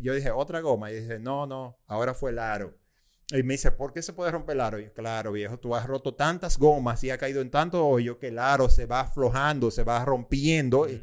[0.00, 0.90] yo dije, otra goma.
[0.90, 2.76] Y dice, no, no, ahora fue el aro.
[3.30, 4.78] Y me dice, ¿por qué se puede romper el aro?
[4.80, 8.18] Y yo, claro, viejo, tú has roto tantas gomas y ha caído en tanto hoyo
[8.18, 10.88] que el aro se va aflojando, se va rompiendo.
[10.88, 11.02] y-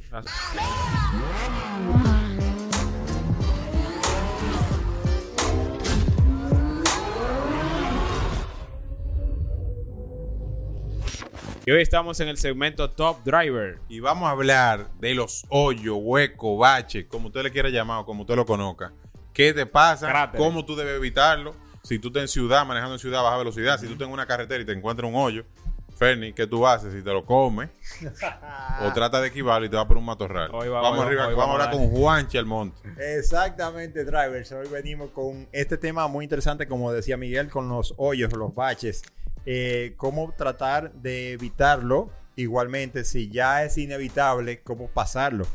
[11.70, 13.78] Y hoy estamos en el segmento Top Driver.
[13.90, 18.06] Y vamos a hablar de los hoyos, huecos, baches, como usted le quiera llamar o
[18.08, 18.92] como usted lo conozca.
[19.34, 20.08] ¿Qué te pasa?
[20.10, 20.44] Cráteres.
[20.44, 21.54] ¿Cómo tú debes evitarlo?
[21.84, 24.13] Si tú estás en ciudad, manejando en ciudad a baja velocidad, si tú estás en
[24.16, 25.46] una carretera y te encuentras un hoyo,
[25.96, 26.91] Ferni, ¿qué tú haces?
[26.91, 27.70] Si te lo comes
[28.88, 30.49] o trata de esquivarlo y te vas por un matorral.
[30.52, 32.82] Hoy va- vamos hoy- arriba, hoy vamos a hablar con Juanchi Almonte.
[33.18, 34.52] Exactamente, drivers.
[34.54, 39.04] Hoy venimos con este tema muy interesante, como decía Miguel, con los hoyos, los baches.
[39.52, 42.12] Eh, cómo tratar de evitarlo.
[42.35, 45.48] Igualmente, si ya es inevitable, cómo pasarlo.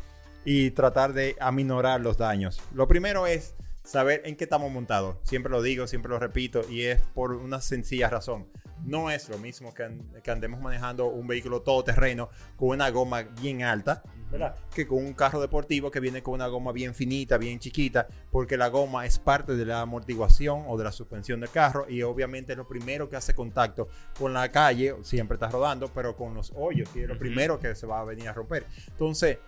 [0.45, 2.61] Y tratar de aminorar los daños.
[2.75, 3.55] Lo primero es
[3.85, 5.19] saber en qué estamos montados.
[5.23, 8.49] Siempre lo digo, siempre lo repito, y es por una sencilla razón.
[8.85, 13.23] No es lo mismo que, an- que andemos manejando un vehículo todoterreno con una goma
[13.23, 14.55] bien alta, ¿verdad?
[14.75, 18.57] Que con un carro deportivo que viene con una goma bien finita, bien chiquita, porque
[18.57, 22.53] la goma es parte de la amortiguación o de la suspensión del carro y obviamente
[22.53, 26.53] es lo primero que hace contacto con la calle, siempre está rodando, pero con los
[26.57, 28.67] hoyos, que es lo primero que se va a venir a romper.
[28.89, 29.39] Entonces,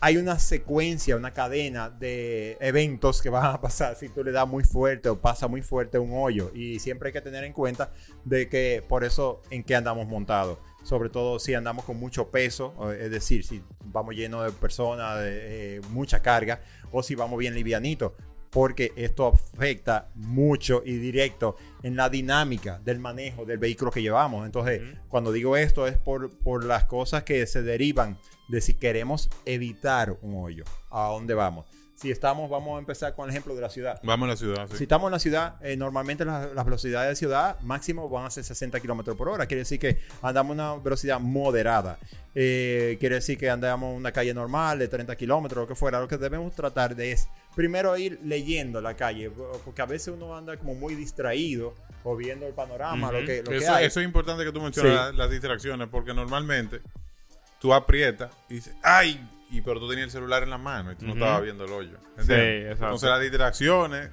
[0.00, 4.46] hay una secuencia, una cadena de eventos que van a pasar si tú le das
[4.46, 6.50] muy fuerte o pasa muy fuerte un hoyo.
[6.54, 7.92] Y siempre hay que tener en cuenta
[8.24, 10.58] de que por eso en qué andamos montados.
[10.82, 15.76] Sobre todo si andamos con mucho peso, es decir, si vamos llenos de personas, de
[15.76, 16.60] eh, mucha carga,
[16.92, 18.14] o si vamos bien livianito.
[18.54, 24.46] Porque esto afecta mucho y directo en la dinámica del manejo del vehículo que llevamos.
[24.46, 28.16] Entonces, cuando digo esto es por, por las cosas que se derivan
[28.48, 30.64] de si queremos evitar un hoyo.
[30.90, 31.66] ¿A dónde vamos?
[31.96, 34.00] Si estamos, vamos a empezar con el ejemplo de la ciudad.
[34.02, 34.68] Vamos a la ciudad.
[34.70, 34.78] sí.
[34.78, 38.30] Si estamos en la ciudad, eh, normalmente las, las velocidades de ciudad máximo van a
[38.30, 39.46] ser 60 kilómetros por hora.
[39.46, 41.98] Quiere decir que andamos a una velocidad moderada.
[42.34, 46.00] Eh, quiere decir que andamos en una calle normal de 30 kilómetros, lo que fuera.
[46.00, 49.30] Lo que debemos tratar de es primero ir leyendo la calle,
[49.64, 53.50] porque a veces uno anda como muy distraído o viendo el panorama, lo que, lo
[53.50, 53.86] que Eso, hay.
[53.86, 54.96] eso es importante que tú menciones Sí.
[54.98, 56.80] la- las distracciones, porque normalmente
[57.60, 59.20] tú aprietas y dices, ¡ay!
[59.50, 61.72] Y pero tú tenías el celular en la mano y tú no estabas viendo el
[61.72, 61.96] hoyo.
[62.18, 62.84] Sí, exacto.
[62.86, 64.10] Entonces las distracciones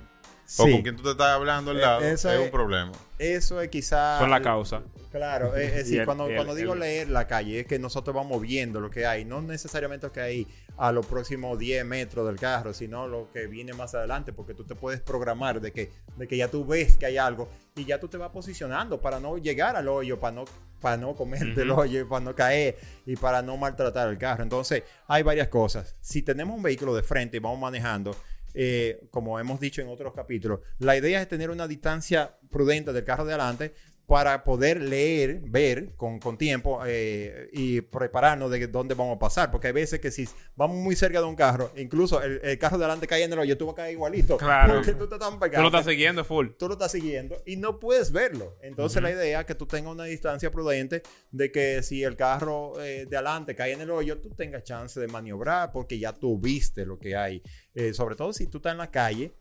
[0.57, 2.91] o con quien tú te estás hablando al Eh, lado eso es, es- un problema.
[3.19, 4.17] Eso es quizá...
[4.19, 4.81] Son la causa.
[5.11, 8.15] Claro, es, decir, el- cuando, el- cuando digo el- leer la calle, es que nosotros
[8.15, 10.47] vamos viendo lo que hay, no necesariamente lo que hay
[10.77, 14.63] a los próximos 10 metros del carro, sino lo que viene más adelante, porque tú
[14.63, 17.99] te puedes programar de que, de que ya tú ves que hay algo y ya
[17.99, 20.45] tú te vas posicionando para no llegar al hoyo, para no,
[20.79, 24.41] para no comerte el hoyo, para no caer y para no maltratar el carro.
[24.43, 25.95] Entonces, hay varias cosas.
[26.01, 28.15] Si tenemos un vehículo de frente y vamos manejando,
[28.53, 33.03] eh, como hemos dicho en otros capítulos, la idea es tener una distancia prudente del
[33.03, 33.73] carro de adelante
[34.11, 39.49] para poder leer, ver con, con tiempo eh, y prepararnos de dónde vamos a pasar.
[39.49, 42.77] Porque hay veces que si vamos muy cerca de un carro, incluso el, el carro
[42.77, 44.35] de adelante cae en el hoyo, tú vas a caer igualito.
[44.35, 44.73] Claro.
[44.73, 46.47] Porque tú estás tan Tú lo estás que siguiendo full.
[46.59, 48.57] tú lo estás siguiendo y no puedes verlo.
[48.61, 49.03] Entonces Ujú.
[49.05, 53.05] la idea es que tú tengas una distancia prudente de que si el carro eh,
[53.09, 56.85] de adelante cae en el hoyo, tú tengas chance de maniobrar porque ya tú viste
[56.85, 57.41] lo que hay.
[57.73, 59.31] Eh, sobre todo si tú estás en la calle,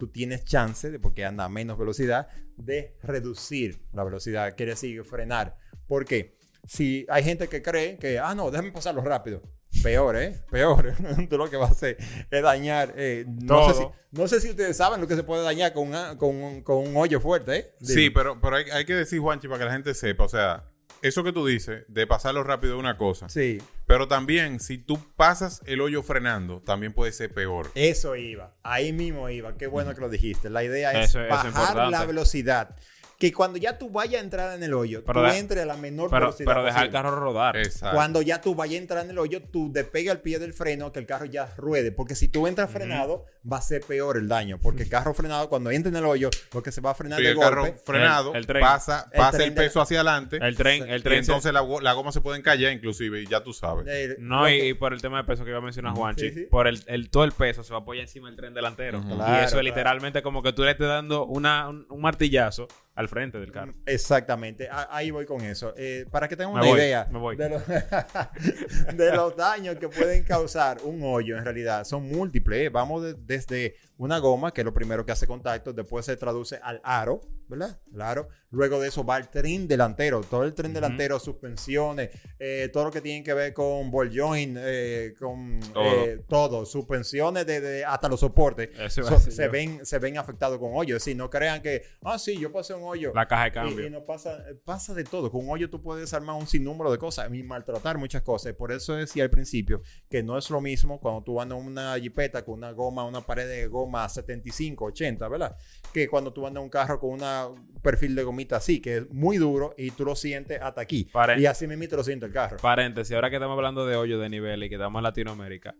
[0.00, 4.56] tú tienes chance, de, porque anda a menos velocidad, de reducir la velocidad.
[4.56, 5.56] Quiere decir frenar.
[5.86, 6.36] ¿Por qué?
[6.66, 9.42] Si hay gente que cree que, ah, no, déjame pasarlo rápido.
[9.84, 10.40] Peor, ¿eh?
[10.50, 10.92] Peor.
[11.30, 11.96] Tú lo que va a hacer
[12.30, 12.92] es dañar.
[12.96, 15.86] eh, no, sé si, no sé si ustedes saben lo que se puede dañar con,
[15.88, 17.70] una- con, un- con un hoyo fuerte, ¿eh?
[17.80, 20.64] Sí, pero, pero hay, hay que decir, Juanchi, para que la gente sepa, o sea,
[21.02, 24.98] eso que tú dices de pasarlo rápido es una cosa, Sí, pero también si tú
[25.16, 27.70] pasas el hoyo frenando, también puede ser peor.
[27.74, 28.54] eso iba.
[28.62, 29.56] Ahí mismo iba.
[29.56, 30.50] Qué bueno que lo dijiste.
[30.50, 32.76] La idea es Eso- eso es bajar la velocidad.
[33.20, 35.66] Que cuando ya tú vayas a entrar en el hoyo, Pero tú de- entres a
[35.66, 37.56] la menor Pero, velocidad pero dejar el carro rodar.
[37.58, 37.94] Exacto.
[37.94, 40.90] Cuando ya tú vayas a entrar en el hoyo, tú despega el pie del freno,
[40.90, 41.92] que el carro ya ruede.
[41.92, 44.58] Porque si tú entras frenado, va a ser peor el daño.
[44.62, 47.18] Porque el carro frenado, cuando entra en el hoyo, lo que se va a frenar
[47.18, 48.62] Sí, de el carro frenado El- el tren.
[48.62, 51.22] pasa, El pasa tren el de- peso hacia adelante El tren, el y tren.
[51.22, 53.84] se- entonces la, la goma se puede encallar inclusive y ya tú sabes.
[54.18, 56.34] No, y, que- y por el tema de peso que iba a mencionar Juanchi, Sí,
[56.34, 56.46] sí.
[56.50, 58.98] por el, el- todo el peso se va a apoyar encima del tren delantero.
[59.00, 59.62] Y Claro, eso es claro.
[59.62, 62.66] literalmente como que tú le estés dando una, un, un martillazo
[63.00, 63.74] al frente del carro.
[63.86, 65.74] Exactamente, ahí voy con eso.
[65.76, 67.04] Eh, para que tengan una voy, idea.
[67.04, 67.62] De, los,
[68.96, 72.66] de los daños que pueden causar un hoyo, en realidad son múltiples.
[72.66, 72.68] ¿eh?
[72.68, 76.58] Vamos de- desde una goma, que es lo primero que hace contacto, después se traduce
[76.62, 77.80] al aro, ¿verdad?
[77.92, 78.28] El aro.
[78.50, 80.80] Luego de eso va el tren delantero, todo el tren Ujú.
[80.80, 85.84] delantero, suspensiones, eh, todo lo que tiene que ver con ball joint, eh, con Todo.
[85.84, 88.70] eh, todo, suspensiones de, de- hasta los soportes.
[88.92, 89.50] So- se, yo.
[89.50, 90.96] ven, se ven afectados con hoyos.
[90.96, 93.12] Es decir, no crean que, ah, sí, yo pasé un hoyo.
[93.14, 93.86] La caja de Y, cambio.
[93.86, 95.30] y no pasa, pasa de todo.
[95.30, 98.54] Con un hoyo tú puedes armar un sinnúmero de cosas y maltratar muchas cosas.
[98.54, 102.44] Por eso decía al principio que no es lo mismo cuando tú andas una jipeta
[102.44, 105.56] con una goma, una pared de goma 75, 80, ¿verdad?
[105.92, 109.10] Que cuando tú andas un carro con una- un perfil de gomita así, que es
[109.10, 111.08] muy duro y tú lo sientes hasta aquí.
[111.38, 112.56] Y así mismo lo siente el carro.
[112.58, 115.74] Paréntesis, ahora que estamos hablando de hoyo de nivel y que estamos en Latinoamérica,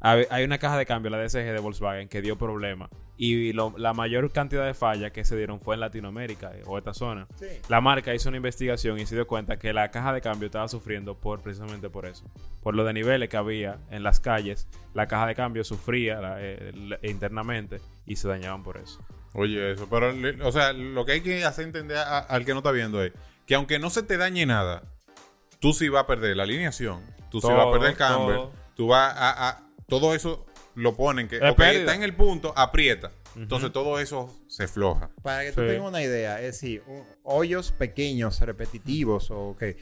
[0.00, 2.90] hay una caja de cambio, la DSG de Volkswagen, que dio problemas.
[3.16, 6.78] Y lo- la mayor cantidad de fallas que se dieron fue en Latinoamérica eh, o
[6.78, 7.26] esta zona.
[7.38, 7.46] Sí.
[7.68, 10.68] La marca hizo una investigación y se dio cuenta que la caja de cambio estaba
[10.68, 12.24] sufriendo por precisamente por eso.
[12.62, 16.36] Por lo de niveles que había en las calles, la caja de cambio sufría la-
[16.40, 19.00] eh, la- internamente y se dañaban por eso.
[19.34, 19.86] Oye, eso.
[19.90, 20.14] Pero,
[20.46, 23.12] o sea, lo que hay que hacer entender a- al que no está viendo es
[23.46, 24.82] que aunque no se te dañe nada,
[25.60, 28.52] tú sí vas a perder la alineación, tú sí vas a perder el camber, todo.
[28.74, 31.36] tú vas a, a- Todo eso lo ponen que.
[31.36, 31.80] Es ok, pérdida.
[31.80, 33.12] está en el punto, aprieta.
[33.36, 35.10] Entonces todo eso se floja.
[35.22, 35.68] Para que tú Sí.
[35.68, 39.76] tengas una idea, es decir, un- hoyos pequeños, repetitivos, o que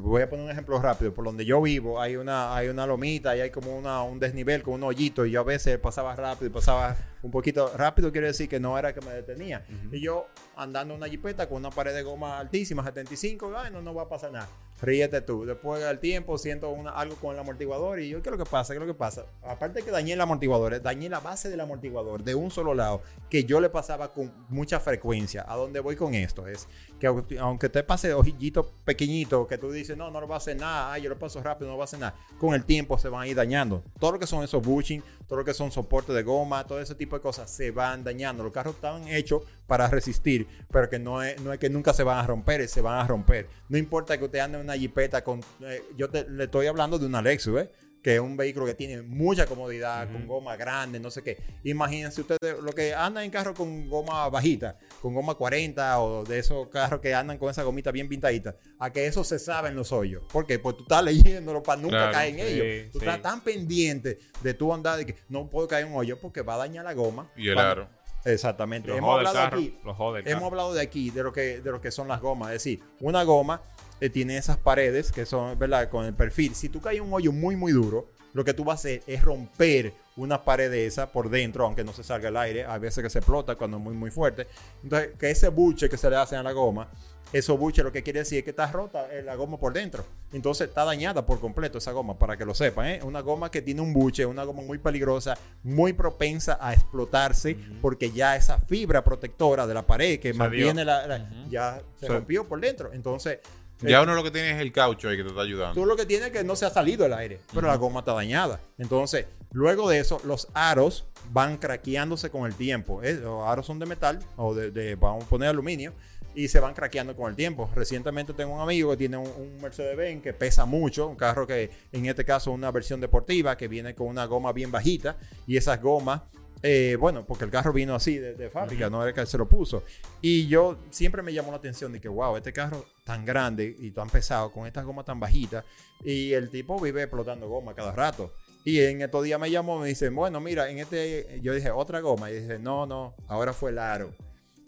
[0.00, 1.12] voy a poner un ejemplo rápido.
[1.12, 4.62] Por donde yo vivo hay una, hay una lomita y hay como una, un desnivel
[4.62, 8.28] con un hoyito y yo a veces pasaba rápido y pasaba un poquito rápido, quiere
[8.28, 9.66] decir que no era que me detenía.
[9.92, 10.26] Y yo
[10.56, 14.04] andando en una jipeta con una pared de goma altísima, 75, ay, no, no va
[14.04, 14.48] a pasar nada.
[14.80, 15.44] Ríete tú.
[15.44, 18.48] Después del tiempo siento una- algo con el amortiguador y yo, ¿qué es lo que
[18.48, 18.72] pasa?
[18.72, 19.26] ¿Qué es lo que pasa?
[19.42, 23.02] Aparte que dañé el amortiguador, eh, dañé la base del amortiguador de un solo lado
[23.28, 25.44] que yo le pasaba con mucha frecuencia.
[25.48, 26.46] ¿A dónde voy con esto?
[26.46, 26.68] Es
[27.00, 30.56] que aunque- te pase ojillito pequeñito, que tú dices, no, no lo va a hacer
[30.56, 32.14] nada, ay, yo lo paso rápido, no va a hacer nada.
[32.38, 33.82] Con el tiempo se van a ir dañando.
[33.98, 36.94] Todo lo que son esos bushing, todo lo que son soportes de goma, todo ese
[36.94, 38.44] tipo de cosas se van dañando.
[38.44, 42.04] Los carros están hechos para resistir, pero que no es, no es que nunca se
[42.04, 43.48] van a romper, se van a romper.
[43.68, 45.40] No importa que usted ande en una jipeta con...
[45.62, 47.70] eh, yo te- le estoy hablando de una Lexus, ¿eh?
[48.02, 51.38] Que es un vehículo que tiene mucha comodidad, con goma grande, no sé qué.
[51.64, 56.38] Imagínense ustedes lo que andan en carro con goma bajita, con goma 40 o de
[56.38, 59.76] esos carros que andan con esa gomita bien pintadita, a que eso se sabe en
[59.76, 60.22] los hoyos.
[60.32, 60.58] ¿Por qué?
[60.58, 62.92] Pues tú estás leyéndolo para nunca Claro, caer en sí, ellos.
[62.92, 63.04] Tú sí.
[63.04, 66.42] estás tan pendiente de tu andar de que no puedo caer en un hoyo porque
[66.42, 67.30] va a dañar la goma.
[67.36, 67.88] Y el aro.
[68.24, 68.94] Exactamente.
[68.94, 69.58] Hemos hablado carro.
[69.58, 69.78] aquí
[70.24, 72.48] Hemos hablado de aquí, de lo que, de lo que son las gomas.
[72.48, 73.62] Es decir, una goma
[74.00, 75.88] eh, tiene esas paredes que son, ¿verdad?
[75.90, 76.54] Con el perfil.
[76.54, 79.02] Si tú caes en un hoyo muy, muy duro, lo que tú vas a hacer
[79.06, 82.64] es romper una pared de esa por dentro, aunque no se salga el aire.
[82.66, 84.46] Hay veces que se explota cuando es muy, muy fuerte.
[84.82, 86.88] Entonces, que ese buche que se le hace a la goma,
[87.32, 90.04] esos buches lo que quiere decir es que está rota eh, la goma por dentro.
[90.32, 92.86] Entonces está dañada por completo esa goma, para que lo sepan.
[92.86, 93.00] ¿eh?
[93.02, 98.10] Una goma que tiene un buche, una goma muy peligrosa, muy propensa a explotarse, porque
[98.10, 100.84] ya esa fibra protectora de la pared que Se mantiene dio.
[100.84, 102.92] la, la- ya se Se- rompió por dentro.
[102.92, 103.38] Entonces,
[103.82, 105.74] Ya eh, uno lo que tiene es el caucho ahí que te está ayudando.
[105.74, 108.00] Tú lo que tienes es que no se ha salido el aire, pero la goma
[108.00, 108.60] está dañada.
[108.78, 113.02] Entonces, luego de eso, los aros van craqueándose con el tiempo.
[113.02, 113.14] ¿eh?
[113.14, 115.92] Los aros son de metal o de, de- vamos a poner aluminio
[116.34, 117.70] y se van craqueando con el tiempo.
[117.74, 121.70] Recientemente tengo un amigo que tiene un, un Mercedes-Benz que pesa mucho, un carro que
[121.92, 125.16] en este caso es una versión deportiva que viene con una goma bien bajita
[125.46, 126.22] y esas gomas
[126.62, 129.38] eh, bueno, porque el carro vino así de, de fábrica, no era que él se
[129.38, 129.84] lo puso.
[130.20, 133.90] Y yo siempre me llamó la atención de que, wow, este carro tan grande y
[133.90, 135.64] tan pesado, con estas gomas tan bajitas,
[136.04, 138.32] y el tipo vive explotando goma cada rato.
[138.64, 142.00] Y en estos días me llamó, me dice, bueno, mira, en este, yo dije, otra
[142.00, 142.30] goma.
[142.30, 144.12] Y dice, no, no, ahora fue el aro.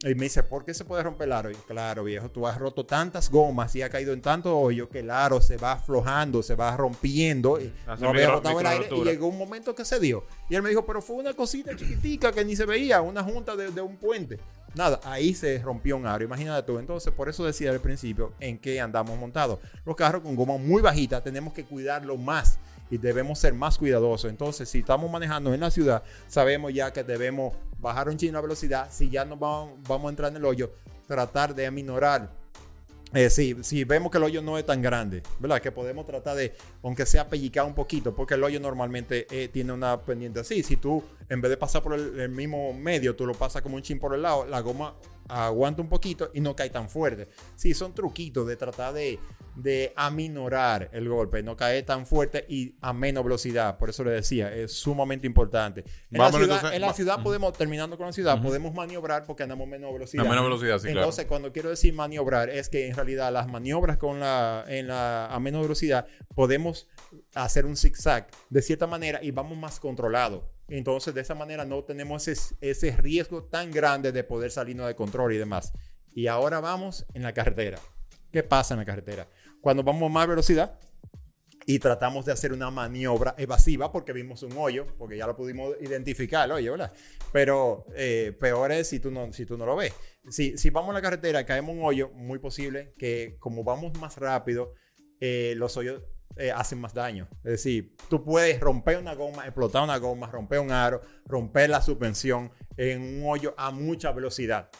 [0.02, 1.50] Y me dice, ¿por qué se puede romper el aro?
[1.50, 5.00] Y claro, viejo, tú has roto tantas gomas y ha caído en tanto hoyo que
[5.00, 7.60] el aro se va aflojando, se va rompiendo.
[7.60, 10.24] Y Hace no había micro- rotado el aire y llegó un momento que se dio.
[10.48, 13.54] Y él me dijo, pero fue una cosita chiquitica que ni se veía, una junta
[13.56, 14.38] de, de un puente.
[14.74, 16.24] Nada, ahí se rompió un aro.
[16.24, 16.78] Imagínate tú.
[16.78, 19.58] Entonces, por eso decía al principio en qué andamos montados.
[19.84, 22.58] Los carros con goma muy bajita tenemos que cuidarlo más
[22.90, 24.30] y debemos ser más cuidadosos.
[24.30, 28.40] Entonces, si estamos manejando en la ciudad, sabemos ya que debemos bajar un chin la
[28.40, 28.88] velocidad.
[28.90, 30.72] Si ya nos vamos, vamos a entrar en el hoyo,
[31.06, 32.30] tratar de aminorar.
[33.12, 35.60] Eh, si, si vemos que el hoyo no es tan grande, ¿verdad?
[35.60, 39.72] Que podemos tratar de, aunque sea pellicar un poquito, porque el hoyo normalmente eh, tiene
[39.72, 40.62] una pendiente así.
[40.62, 43.74] Si tú, en vez de pasar por el, el mismo medio, tú lo pasas como
[43.74, 44.94] un chin por el lado, la goma
[45.30, 47.28] aguanta un poquito y no cae tan fuerte.
[47.56, 49.18] Sí, son truquitos de tratar de,
[49.56, 53.78] de aminorar el golpe, no caer tan fuerte y a menos velocidad.
[53.78, 55.84] Por eso le decía, es sumamente importante.
[56.10, 59.24] En la ciudad, entonces, en la va- ciudad podemos, terminando con la ciudad, podemos maniobrar
[59.24, 60.24] porque andamos a menos velocidad.
[60.26, 61.00] A menos velocidad, sí, claro.
[61.00, 65.26] Entonces, cuando quiero decir maniobrar, es que en realidad las maniobras con la, en la,
[65.26, 66.88] a menos velocidad podemos
[67.34, 70.42] hacer un zigzag de cierta manera y vamos más controlados.
[70.70, 74.94] Entonces, de esa manera no tenemos ese, ese riesgo tan grande de poder salirnos de
[74.94, 75.72] control y demás.
[76.14, 77.78] Y ahora vamos en la carretera.
[78.32, 79.28] ¿Qué pasa en la carretera?
[79.60, 80.78] Cuando vamos a más velocidad,
[81.66, 85.76] y tratamos de hacer una maniobra evasiva porque vimos un hoyo, porque ya lo pudimos
[85.80, 86.92] identificar el hoyo, ¿verdad?
[87.32, 89.92] Pero eh, peor es si tú no, si tú no lo ves.
[90.30, 94.16] Si, si vamos a la carretera, caemos un hoyo, muy posible que como vamos más
[94.16, 94.74] rápido,
[95.20, 96.02] eh, los hoyos
[96.36, 97.28] eh, hacen más daño.
[97.44, 101.82] Es decir, tú puedes romper una goma, explotar una goma, romper un aro, romper la
[101.82, 104.70] suspensión en un hoyo a mucha velocidad.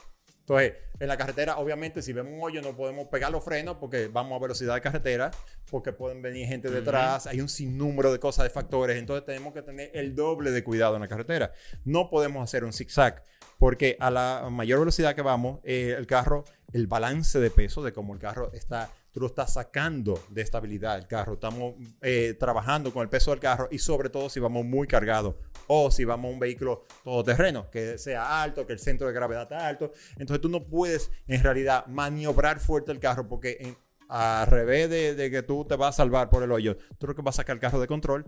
[0.40, 4.08] Entonces, en la carretera, obviamente, si vemos un hoyo, no podemos pegar los frenos porque
[4.08, 5.30] vamos a velocidad de carretera,
[5.70, 8.98] porque pueden venir gente detrás, hay un sinnúmero de cosas, de factores.
[8.98, 11.52] Entonces, tenemos que tener el doble de cuidado en la carretera.
[11.84, 13.22] No podemos hacer un zigzag,
[13.58, 17.92] porque a la mayor velocidad que vamos, eh, el carro, el balance de peso de
[17.92, 21.34] cómo el carro está tú lo estás sacando de estabilidad el carro.
[21.34, 25.34] Estamos eh, trabajando con el peso del carro y sobre todo si vamos muy cargados
[25.66, 29.42] o si vamos a un vehículo todoterreno, que sea alto, que el centro de gravedad
[29.42, 29.92] está alto.
[30.12, 33.76] Entonces tú no puedes en realidad maniobrar fuerte el carro porque en,
[34.10, 37.22] al revés de, que tú te vas a salvar por el hoyo, tú lo que
[37.22, 38.26] vas a sacar el carro de control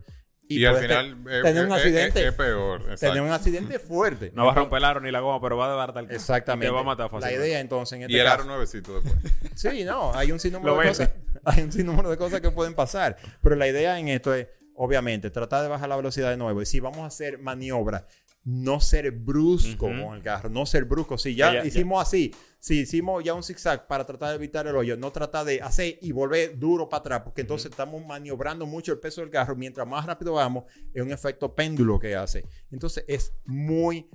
[0.48, 2.96] y, al final eh, tener un eh, accidente es, peor.
[2.96, 4.32] Tener un accidente fuerte.
[4.34, 6.66] No va a romper el aro ni la goma, pero va a dar tal Exactamente.
[6.66, 7.38] Y te va a matar fácilmente.
[7.38, 9.32] La idea entonces en este Y el caso, aro nuevecito después.
[9.54, 11.10] Sí, no, hay un sinnúmero de cosas.
[11.44, 13.16] Hay un sinnúmero de cosas que pueden pasar.
[13.42, 14.46] Pero la idea en esto es,
[14.76, 16.62] obviamente, tratar de bajar la velocidad de nuevo.
[16.62, 18.04] Y si vamos a hacer maniobras,
[18.44, 21.16] no ser brusco con el carro, no ser brusco.
[21.18, 24.66] Si ya, Ya, ya, hicimos así, si hicimos ya un zigzag para tratar de evitar
[24.66, 28.66] el hoyo, no tratar de hacer y volver duro para atrás, porque entonces estamos maniobrando
[28.66, 29.54] mucho el peso del carro.
[29.56, 32.44] Mientras más rápido vamos, es un efecto péndulo que hace.
[32.70, 34.08] Entonces es muy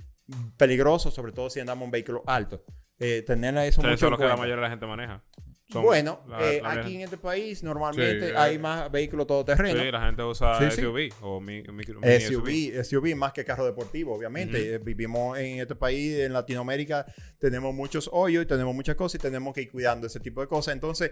[0.56, 2.64] peligroso, sobre todo si andamos en un vehículo alto.
[2.98, 5.24] Eh, tener eso sea, mucho eso es lo que la mayoría de la gente maneja.
[5.70, 9.26] Son- Bueno, la- eh, la- aquí en este país normalmente Sí, hay eh, más vehículos
[9.26, 9.78] todoterreno.
[9.82, 10.80] Sí, la gente usa Sí, sí.
[10.80, 14.74] SUV o mi, micro- mini SUV, SUV más que carro deportivo, obviamente.
[14.74, 17.04] Eh, Vivimos en este país, en Latinoamérica,
[17.38, 20.46] tenemos muchos hoyos y tenemos muchas cosas y tenemos que ir cuidando ese tipo de
[20.46, 20.72] cosas.
[20.72, 21.10] Entonces,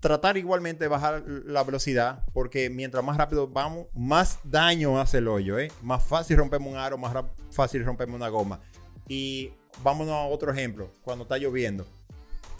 [0.00, 5.28] tratar igualmente de bajar la velocidad, porque mientras más rápido vamos, más daño hace el
[5.28, 5.72] hoyo, ¿eh?
[5.82, 7.14] Más fácil rompemos un aro, más
[7.50, 8.60] fácil rompemos una goma.
[9.08, 11.86] Y vámonos a otro ejemplo, cuando está lloviendo.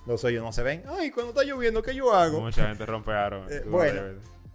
[0.06, 0.82] Los hoyos no se ven.
[0.86, 2.40] Ay, cuando está lloviendo, ¿qué yo hago?
[2.40, 3.48] Mucha gente rompe aro.
[3.48, 4.02] Eh, bueno.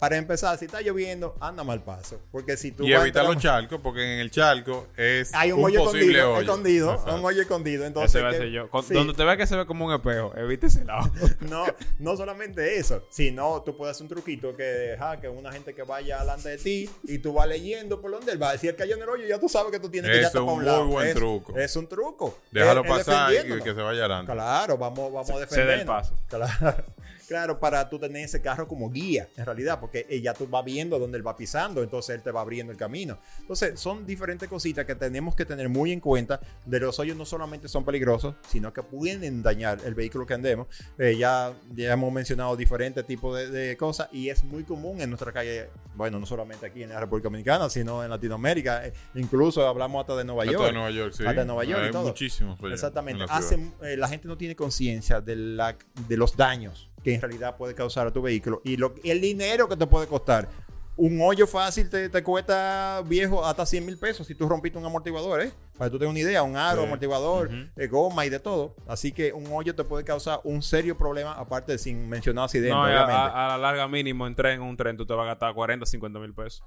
[0.00, 2.18] Para empezar, si está lloviendo, anda mal paso.
[2.32, 5.32] Porque si tú y vas a evitar entrar- los charcos, porque en el charco es
[5.34, 6.40] hay un, un, hoyo posible escondido, hoyo.
[6.40, 7.14] escondido, Exacto.
[7.16, 7.84] un hoyo escondido.
[7.86, 8.70] Entonces, Ese va a ser yo.
[8.70, 11.10] Con- sí, Donde te veas que se ve como un espejo, evite ese lado.
[11.40, 11.66] no,
[11.98, 15.82] no solamente eso, sino tú puedes hacer un truquito que, ja, que una gente que
[15.82, 18.56] vaya delante de ti y tú vas leyendo por donde él va.
[18.56, 20.42] Si él cayó en el hoyo, ya tú sabes que tú tienes que es para
[20.44, 20.84] un un lado.
[20.86, 21.56] muy buen es, truco.
[21.58, 22.38] Es un truco.
[22.50, 24.32] Déjalo pasar y que se vaya adelante.
[24.32, 25.86] Claro, vamos, vamos a Cede el defendernos.
[25.86, 26.14] paso.
[26.28, 26.84] Claro,
[27.30, 30.98] claro, para tú tener ese carro como guía, en realidad, porque ya tú vas viendo
[30.98, 33.18] dónde él va pisando, entonces él te va abriendo el camino.
[33.40, 36.40] Entonces, son diferentes cositas que tenemos que tener muy en cuenta.
[36.66, 40.66] De los hoyos no solamente son peligrosos, sino que pueden dañar el vehículo que andemos.
[40.98, 45.10] Eh, ya, ya hemos mencionado diferentes tipos de, de cosas y es muy común en
[45.10, 48.84] nuestra calle, bueno, no solamente aquí en la República Dominicana, sino en Latinoamérica.
[48.88, 50.66] Eh, incluso hablamos hasta de Nueva Hasta York.
[50.66, 51.24] de Nueva York, sí.
[51.24, 52.08] Hasta de Nueva York y Hay todo.
[52.08, 52.58] muchísimos.
[52.64, 53.22] Exactamente.
[53.22, 53.34] en la.
[53.36, 55.76] Hacen, eh, la gente no tiene conciencia de, la-
[56.08, 59.68] de los daños que en realidad puede causar a tu vehículo y lo, el dinero
[59.68, 60.48] que te puede costar.
[60.96, 64.84] Un hoyo fácil te, te cuesta viejo hasta 100 mil pesos si tú rompiste un
[64.84, 65.50] amortiguador, ¿eh?
[65.78, 66.86] Para que tú tengas una idea, un aro, Sí.
[66.86, 68.74] amortiguador, eh, goma y de todo.
[68.86, 72.74] Así que un hoyo te puede causar un serio problema, aparte de sin mencionar accidentes,
[72.76, 75.54] No, a- a la larga mínimo en tren, un tren, tú te vas a gastar
[75.54, 76.62] 40, 50 mil pesos.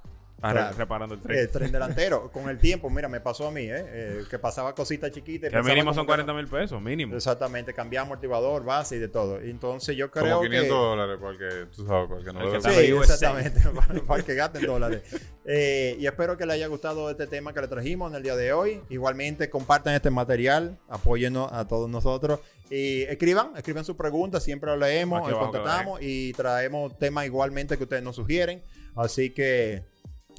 [0.52, 0.78] Claro.
[0.78, 1.40] Reparando el tren.
[1.40, 3.86] Eh, tren delantero, con el tiempo, mira, me pasó a mí, ¿eh?
[3.88, 5.50] Eh, que pasaba cositas chiquitas.
[5.52, 7.16] que mínimo son que- 40 mil pesos, mínimo.
[7.16, 9.40] Exactamente, cambiar amortiguador, base y de todo.
[9.40, 10.70] Entonces yo creo Como 500 que...
[10.74, 15.02] dólares, porque tú sabes, porque no El lo Sí, exactamente, para, para que gasten dólares.
[15.46, 18.36] Eh, y espero que les haya gustado este tema que le trajimos en el día
[18.36, 18.82] de hoy.
[18.90, 22.40] Igualmente, compartan este material, apóyennos a todos nosotros.
[22.70, 28.04] Y escriban, escriban sus preguntas, siempre lo leemos, contestamos y traemos temas igualmente que ustedes
[28.04, 28.62] nos sugieren.
[28.96, 29.84] Así que...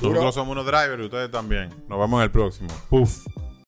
[0.00, 1.70] Nosotros somos unos drivers y ustedes también.
[1.88, 2.68] Nos vemos en el próximo.
[2.88, 3.26] Puf.